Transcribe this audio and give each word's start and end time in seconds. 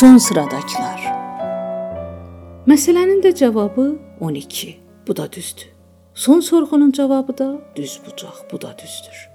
Son 0.00 0.16
sıradakılar. 0.16 1.00
Məsələnin 2.66 3.18
də 3.20 3.34
cavabı 3.36 3.98
12. 4.20 4.76
Bu 5.08 5.16
da 5.16 5.32
düzdür. 5.32 5.68
Son 6.14 6.40
sorğunun 6.40 6.90
cavabı 6.90 7.38
da 7.38 7.60
düz 7.76 8.00
bucaq, 8.06 8.36
bu 8.52 8.60
da 8.60 8.76
düzdür. 8.78 9.28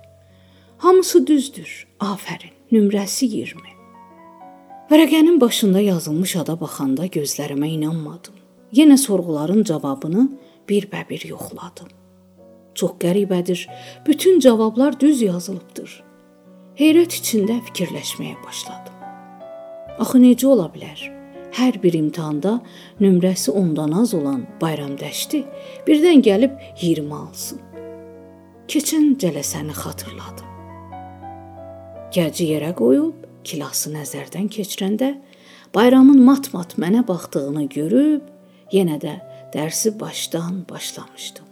Hamısı 0.77 1.27
düzdür. 1.27 1.87
Afərin. 1.99 2.55
Nömrəsi 2.71 3.25
20. 3.25 3.61
Vərəqənin 4.89 5.41
başında 5.41 5.79
yazılmış 5.79 6.35
ada 6.35 6.57
baxanda 6.61 7.05
gözlərimə 7.05 7.67
inanmadım. 7.67 8.33
Yenə 8.73 8.97
sorğuların 8.97 9.63
cavabını 9.63 10.29
bir-bə-bir 10.69 11.27
yoxladım. 11.27 11.93
Çox 12.75 12.97
qəribədir. 13.05 13.67
Bütün 14.07 14.39
cavablar 14.39 14.99
düz 14.99 15.21
yazılıbdır. 15.21 16.03
Heyrət 16.81 17.21
içində 17.21 17.61
fikirləşməyə 17.69 18.41
başladım. 18.45 18.94
Axı 19.95 20.19
necə 20.19 20.47
ola 20.51 20.65
bilər? 20.73 20.99
Hər 21.55 21.77
bir 21.79 21.95
imtahanda 21.95 22.57
nömrəsi 22.99 23.53
10-dan 23.55 23.93
az 23.95 24.11
olan 24.17 24.41
Bayram 24.59 24.97
Dəşti 24.99 25.45
birdən 25.87 26.19
gəlib 26.25 26.57
20 26.81 27.15
alsın. 27.15 27.61
Keçən 28.67 29.13
cələsəni 29.21 29.71
xatırladım. 29.77 30.51
Gəci 32.11 32.49
yerə 32.51 32.73
qoyub 32.75 33.23
kilası 33.47 33.93
nəzərdən 33.95 34.51
keçirəndə 34.51 35.13
Bayramın 35.75 36.19
mat-mat 36.27 36.75
mənə 36.81 37.07
baxdığını 37.07 37.67
görüb 37.71 38.27
yenə 38.75 38.99
də 38.99 39.17
dərsi 39.55 39.95
başdan 39.99 40.65
başlamışdım. 40.67 41.47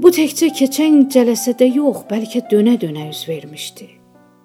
Bu 0.00 0.08
təkcə 0.08 0.54
keçən 0.56 1.10
cələsədə 1.12 1.68
yox, 1.74 2.06
bəlkə 2.08 2.46
dönə-dönə 2.48 3.10
üz 3.12 3.26
vermişdi. 3.28 3.90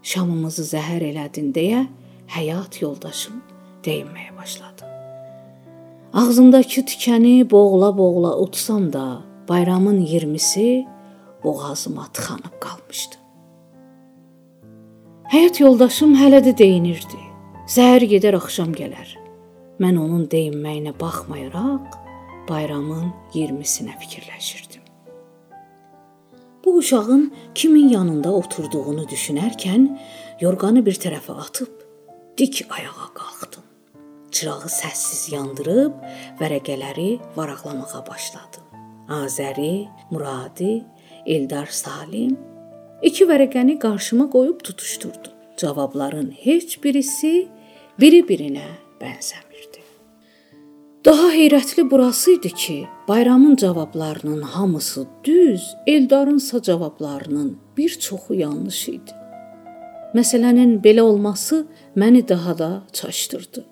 Şamımızı 0.03 0.73
zəhər 0.76 1.13
elədin 1.13 1.54
deyə 1.55 1.85
həyat 2.27 2.81
yoldaşım 2.81 3.41
deyinməyə 3.85 4.31
başladı. 4.37 4.87
Ağzımdakı 6.13 6.82
tikəni 6.90 7.49
boğula-boğula 7.51 8.37
utsam 8.40 8.93
da, 8.93 9.21
bayramın 9.49 10.01
20-si 10.01 10.87
boğazıma 11.43 12.07
tıxanıb 12.13 12.55
qalmışdı. 12.59 13.15
Həyat 15.34 15.59
yoldaşım 15.59 16.15
hələ 16.15 16.40
də 16.45 16.57
deyinirdi. 16.57 17.20
Səhər 17.67 18.05
gedər, 18.07 18.37
axşam 18.39 18.71
gələr. 18.77 19.17
Mən 19.82 19.98
onun 19.99 20.27
deyinməyinə 20.32 20.93
baxmayaraq 20.99 21.99
bayramın 22.49 23.12
20-sinə 23.34 23.98
fikirləşirdim. 23.99 24.82
Bu 26.65 26.77
uşağın 26.77 27.34
kimin 27.55 27.89
yanında 27.89 28.32
oturduğunu 28.34 29.04
düşünərkən 29.12 29.89
yorğanı 30.41 30.85
bir 30.85 30.95
tərəfə 31.01 31.35
atıb 31.41 31.74
dik 32.38 32.66
ayağa 32.70 33.10
qalxdım 33.14 33.66
çırağı 34.36 34.70
səssiz 34.72 35.30
yandırıb 35.32 35.94
vərəqələri 36.41 37.12
varaqlamağa 37.38 38.02
başladım. 38.10 38.66
Azəri, 39.22 39.88
Muradi, 40.12 40.84
Eldar 41.26 41.72
Salim 41.72 42.36
iki 43.04 43.28
vərəqəni 43.30 43.78
qarşıma 43.80 44.28
qoyub 44.36 44.60
tutuşdurdum. 44.68 45.34
Cavabların 45.58 46.34
heç 46.44 46.80
birisi 46.84 47.48
biri-birinə 48.02 48.68
bənzəmirdi. 49.00 49.84
Daha 51.06 51.28
heyrətli 51.32 51.91
burası 51.91 52.32
idi 52.32 52.50
ki, 52.50 52.88
Bayramın 53.08 53.56
cavablarının 53.56 54.41
hamısı 54.41 55.08
düz, 55.24 55.76
Eldarınsa 55.88 56.62
cavablarının 56.62 57.58
bir 57.78 57.90
çoxu 57.90 58.34
yanlış 58.34 58.90
idi. 58.90 59.24
Məsələnin 60.16 60.77
belə 60.80 61.02
olması 61.02 61.66
məni 61.96 62.27
daha 62.27 62.58
da 62.58 62.84
çaşdırdı. 62.94 63.66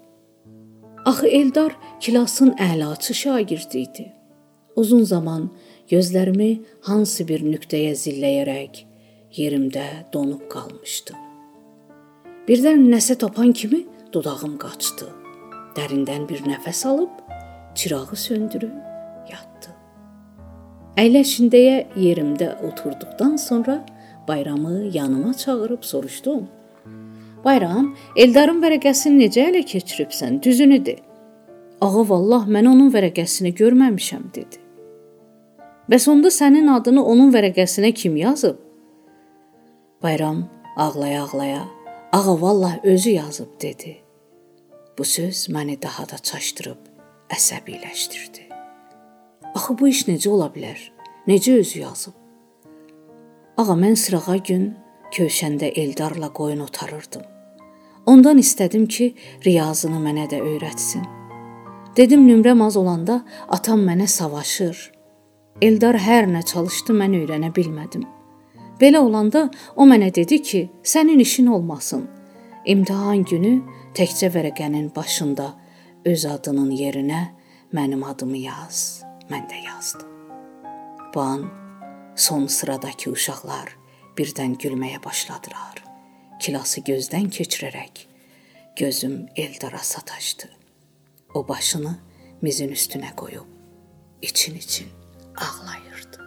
Axı 1.05 1.27
Eldar 1.27 1.75
klasın 2.05 2.49
əlaçı 2.49 3.13
şagirdi 3.13 3.77
idi. 3.79 4.13
Uzun 4.75 5.03
zaman 5.03 5.49
gözlərimi 5.91 6.61
hansı 6.81 7.27
bir 7.27 7.45
nöqtəyə 7.47 7.93
zilləyərək 7.95 8.81
yerimdə 9.37 9.85
donub 10.13 10.43
qalmışdım. 10.51 11.15
Birdən 12.47 12.89
nəsə 12.91 13.15
tapan 13.23 13.55
kimi 13.55 13.85
dodağım 14.13 14.57
qaçdı. 14.59 15.07
Dərindən 15.77 16.27
bir 16.29 16.43
nəfəs 16.43 16.83
alıb 16.87 17.23
çırağı 17.75 18.19
söndürüb 18.25 18.75
yatdı. 19.31 19.71
Əyləşindəyə 20.99 21.77
yerimdə 21.95 22.51
oturduqdan 22.67 23.37
sonra 23.39 23.79
bayramı 24.27 24.89
yanıma 24.93 25.33
çağırıb 25.33 25.83
soruşdum. 25.83 26.47
Bayram, 27.45 27.95
Eldarın 28.15 28.61
vərəqəsini 28.63 29.25
necə 29.25 29.49
ələ 29.49 29.63
keçiribsən? 29.67 30.41
Düzünü 30.43 30.85
de. 30.85 30.95
Ağa 31.81 32.03
vallah 32.09 32.47
mən 32.47 32.69
onun 32.71 32.91
vərəqəsini 32.93 33.51
görməmişəm 33.59 34.29
dedi. 34.35 34.61
Bəs 35.91 36.07
onda 36.11 36.31
sənin 36.31 36.69
adını 36.71 37.03
onun 37.03 37.33
vərəqəsinə 37.35 37.91
kim 37.93 38.15
yazıb? 38.17 38.55
Bayram 40.03 40.45
ağlaya-ağlaya, 40.77 41.67
ağa 42.11 42.41
vallah 42.41 42.85
özü 42.85 43.09
yazıb 43.09 43.61
dedi. 43.61 43.97
Bu 44.97 45.03
söz 45.03 45.49
məni 45.49 45.81
daha 45.81 46.09
da 46.09 46.17
çaşdırıb 46.17 46.79
əsəbiləşdirdi. 47.29 48.47
Axı 49.55 49.79
bu 49.79 49.87
iş 49.87 50.07
necə 50.07 50.29
ola 50.29 50.47
bilər? 50.55 50.79
Necə 51.27 51.59
özü 51.59 51.79
yazıb? 51.79 52.22
Ağa 53.57 53.75
mən 53.77 53.93
sırağa 53.93 54.37
gün 54.47 54.63
Kövşəndə 55.13 55.67
Eldarla 55.77 56.31
qoyun 56.33 56.63
otarırdım. 56.65 57.21
Ondan 58.05 58.39
istədim 58.41 58.87
ki, 58.89 59.13
riyazını 59.45 59.99
mənə 60.01 60.25
də 60.31 60.39
öyrətsin. 60.41 61.03
Dedim 61.97 62.25
nömrəm 62.25 62.63
az 62.65 62.77
olanda 62.77 63.19
atam 63.47 63.85
mənə 63.85 64.07
savaşır. 64.07 64.91
Eldar 65.61 66.01
hər 66.01 66.25
nə 66.33 66.41
çalışdı 66.49 66.97
mən 66.97 67.13
öyrənə 67.21 67.53
bilmədim. 67.53 68.09
Belə 68.81 69.05
olanda 69.05 69.45
o 69.75 69.85
mənə 69.85 70.09
dedi 70.15 70.41
ki, 70.41 70.65
sənin 70.83 71.21
işin 71.21 71.53
olmasın. 71.53 72.07
İmtahan 72.65 73.21
günü 73.23 73.55
təkcə 73.93 74.33
vərəqənin 74.33 74.95
başında 74.95 75.53
öz 76.05 76.25
adının 76.25 76.71
yerinə 76.71 77.25
mənim 77.73 78.01
adımı 78.01 78.47
yaz. 78.49 79.03
Mən 79.29 79.45
də 79.45 79.65
yazdım. 79.67 80.09
Bu 81.13 81.21
an 81.21 81.62
son 82.15 82.47
sıradakı 82.47 83.11
uşaqlar 83.11 83.73
birdən 84.17 84.57
gülməyə 84.61 84.99
başladılar. 85.03 85.81
Kilası 86.41 86.81
gözdən 86.81 87.29
keçirərək 87.33 88.05
gözüm 88.77 89.25
Eldara 89.35 89.77
sataşdı. 89.77 90.49
O 91.33 91.47
başını 91.47 91.97
mizin 92.41 92.69
üstünə 92.69 93.15
qoyub 93.15 93.47
için-için 94.21 94.87
ağlayırdı. 95.35 96.22